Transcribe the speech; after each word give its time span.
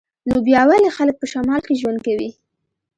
نو 0.29 0.35
بیا 0.47 0.61
ولې 0.67 0.89
خلک 0.97 1.15
په 1.19 1.25
شمال 1.31 1.61
کې 1.67 1.79
ژوند 1.81 1.99
کوي 2.05 2.29